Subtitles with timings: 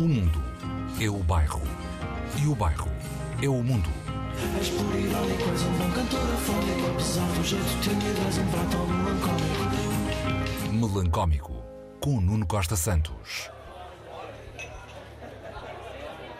[0.00, 0.42] O mundo
[0.98, 1.60] é o bairro.
[2.42, 2.88] E o bairro
[3.42, 3.90] é o mundo.
[4.58, 8.78] És por irónico, és um bom cantor afónico Apesar do jeito tímido, és um prato
[8.88, 9.60] melancólico
[10.72, 11.52] Melancómico.
[12.00, 13.50] Com Nuno Costa Santos.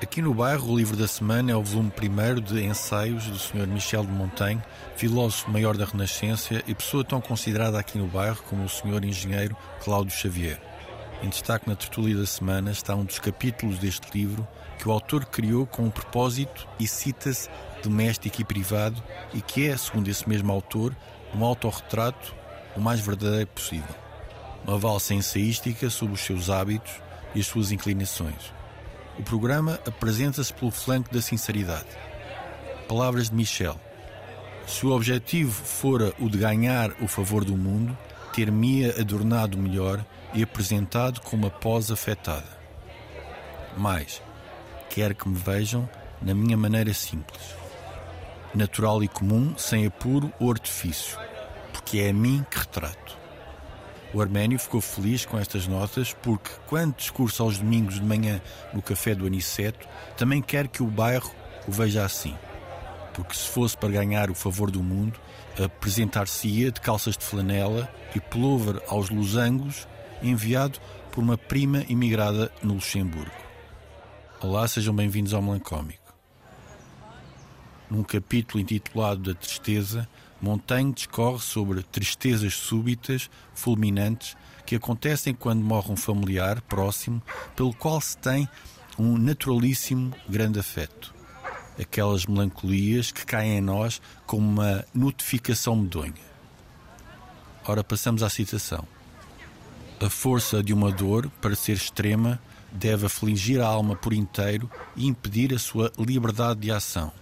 [0.00, 3.66] Aqui no bairro, o livro da semana é o volume primeiro de ensaios do Sr.
[3.66, 4.62] Michel de Montaigne,
[4.94, 9.04] filósofo maior da Renascença e pessoa tão considerada aqui no bairro como o Sr.
[9.04, 10.77] Engenheiro Cláudio Xavier.
[11.20, 14.46] Em destaque na tertúlia da semana está um dos capítulos deste livro
[14.78, 17.48] que o autor criou com um propósito e cita-se
[17.82, 19.02] doméstico e privado
[19.34, 20.94] e que é, segundo esse mesmo autor,
[21.34, 22.34] um autorretrato
[22.76, 23.94] o mais verdadeiro possível.
[24.64, 26.92] Uma valsa ensaística sobre os seus hábitos
[27.34, 28.54] e as suas inclinações.
[29.18, 31.88] O programa apresenta-se pelo flanco da sinceridade.
[32.86, 33.78] Palavras de Michel.
[34.66, 37.96] Se o objetivo fora o de ganhar o favor do mundo,
[38.38, 42.46] ter-me-ia adornado melhor e apresentado com uma pós afetada.
[43.76, 44.22] Mais,
[44.88, 45.88] quer que me vejam
[46.22, 47.56] na minha maneira simples,
[48.54, 51.18] natural e comum, sem apuro ou artifício,
[51.72, 53.18] porque é a mim que retrato.
[54.14, 58.40] O Arménio ficou feliz com estas notas porque, quando discurso aos domingos de manhã
[58.72, 59.84] no café do Aniceto,
[60.16, 61.34] também quer que o bairro
[61.66, 62.36] o veja assim.
[63.18, 65.18] Porque se fosse para ganhar o favor do mundo,
[65.60, 69.88] apresentar-se-ia de calças de flanela e pullover aos losangos,
[70.22, 70.78] enviado
[71.10, 73.32] por uma prima imigrada no Luxemburgo.
[74.40, 76.14] Olá, sejam bem-vindos ao Melancómico.
[77.90, 80.08] Num capítulo intitulado Da Tristeza,
[80.40, 87.20] Montaigne discorre sobre tristezas súbitas, fulminantes, que acontecem quando morre um familiar próximo
[87.56, 88.48] pelo qual se tem
[88.96, 91.17] um naturalíssimo grande afeto.
[91.80, 96.12] Aquelas melancolias que caem em nós como uma notificação medonha.
[97.64, 98.86] Ora, passamos à citação.
[100.00, 102.40] A força de uma dor, para ser extrema,
[102.72, 107.12] deve afligir a alma por inteiro e impedir a sua liberdade de ação.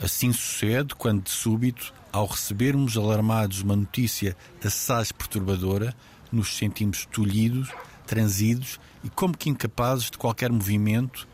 [0.00, 5.94] Assim sucede quando, de súbito, ao recebermos alarmados uma notícia assaz perturbadora,
[6.30, 7.70] nos sentimos tolhidos,
[8.06, 11.26] transidos e como que incapazes de qualquer movimento,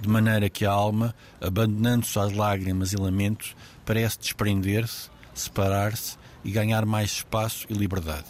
[0.00, 6.86] de maneira que a alma, abandonando-se às lágrimas e lamentos, parece desprender-se, separar-se e ganhar
[6.86, 8.26] mais espaço e liberdade.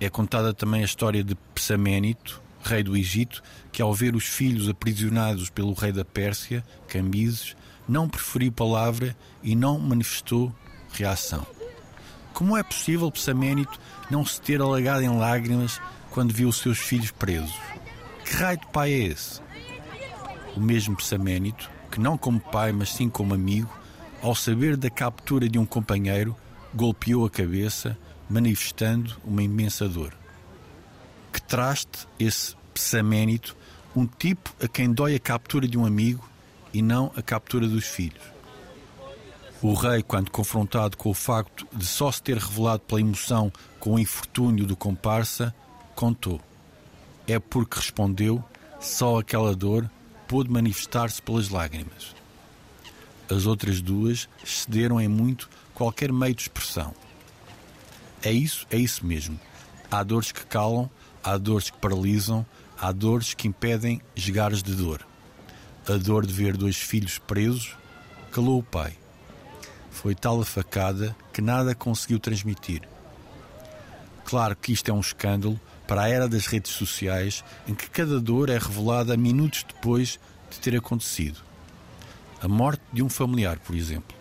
[0.00, 3.42] É contada também a história de Psaménito, rei do Egito,
[3.72, 7.56] que ao ver os filhos aprisionados pelo rei da Pérsia, Cambises,
[7.88, 10.54] não preferiu palavra e não manifestou
[10.92, 11.46] reação.
[12.32, 13.80] Como é possível Psaménito
[14.10, 15.80] não se ter alagado em lágrimas
[16.10, 17.56] quando viu os seus filhos presos?
[18.24, 19.40] Que raio de pai é esse?
[20.58, 23.70] O mesmo Psaménito, que não como pai, mas sim como amigo,
[24.20, 26.34] ao saber da captura de um companheiro,
[26.74, 27.96] golpeou a cabeça,
[28.28, 30.12] manifestando uma imensa dor.
[31.32, 33.56] Que traste esse Psaménito,
[33.94, 36.28] um tipo a quem dói a captura de um amigo
[36.74, 38.24] e não a captura dos filhos.
[39.62, 43.94] O rei, quando confrontado com o facto de só se ter revelado pela emoção com
[43.94, 45.54] o infortúnio do comparsa,
[45.94, 46.40] contou.
[47.28, 48.42] É porque respondeu,
[48.80, 49.88] só aquela dor
[50.28, 52.14] pôde manifestar-se pelas lágrimas.
[53.30, 56.94] As outras duas excederam em muito qualquer meio de expressão.
[58.22, 59.40] É isso, é isso mesmo.
[59.90, 60.90] Há dores que calam,
[61.24, 62.44] há dores que paralisam,
[62.78, 65.06] há dores que impedem esgares de dor.
[65.88, 67.74] A dor de ver dois filhos presos
[68.30, 68.92] calou o pai.
[69.90, 72.82] Foi tal a facada que nada conseguiu transmitir.
[74.24, 78.20] Claro que isto é um escândalo para a era das redes sociais em que cada
[78.20, 81.40] dor é revelada minutos depois de ter acontecido.
[82.40, 84.16] A morte de um familiar, por exemplo.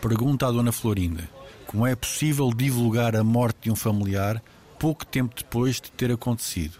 [0.00, 1.36] Pergunta à Dona Florinda
[1.66, 4.42] como é possível divulgar a morte de um familiar
[4.78, 6.78] pouco tempo depois de ter acontecido.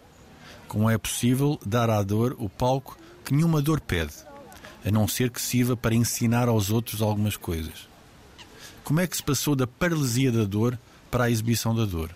[0.69, 4.15] Como é possível dar à dor o palco que nenhuma dor pede,
[4.85, 7.89] a não ser que sirva para ensinar aos outros algumas coisas.
[8.85, 10.79] Como é que se passou da paralisia da dor
[11.11, 12.11] para a exibição da dor?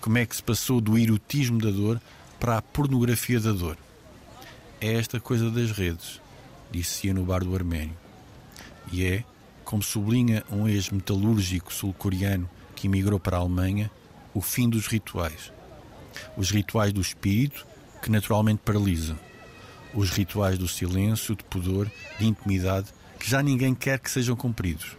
[0.00, 2.00] Como é que se passou do erotismo da dor
[2.38, 3.76] para a pornografia da dor?
[4.80, 6.20] É esta coisa das redes,
[6.70, 7.96] disse-se no bar do Arménio.
[8.92, 9.24] E é,
[9.64, 13.90] como sublinha um ex-metalúrgico sul-coreano que emigrou para a Alemanha,
[14.32, 15.52] o fim dos rituais.
[16.36, 17.66] Os rituais do espírito,
[18.00, 19.18] que naturalmente paralisam
[19.94, 22.88] os rituais do silêncio, de pudor, de intimidade,
[23.18, 24.96] que já ninguém quer que sejam cumpridos,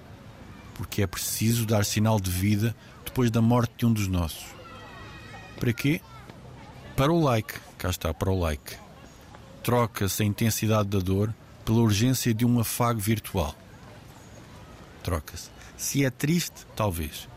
[0.74, 2.75] porque é preciso dar sinal de vida
[3.06, 4.58] depois da morte de um dos nossos.
[5.59, 6.01] Para quê?
[6.95, 8.77] Para o like, cá está, para o like.
[9.63, 11.33] Troca-se a intensidade da dor
[11.65, 13.53] pela urgência de um afago virtual.
[15.03, 15.50] Troca-se.
[15.77, 17.27] Se é triste, talvez.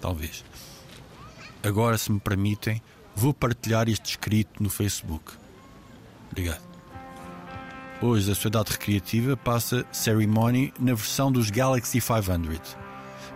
[0.00, 0.44] Talvez.
[1.62, 2.80] Agora, se me permitem,
[3.14, 5.34] vou partilhar este escrito no Facebook
[6.30, 6.60] Obrigado.
[8.02, 12.85] Hoje a Sociedade Recreativa passa Ceremony na versão dos Galaxy 500.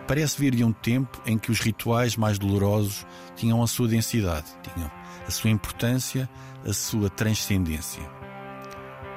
[0.07, 3.05] Parece vir de um tempo em que os rituais mais dolorosos
[3.35, 4.91] tinham a sua densidade, tinham
[5.25, 6.29] a sua importância,
[6.67, 8.01] a sua transcendência.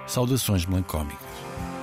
[0.06, 1.73] Saudações melancólicas.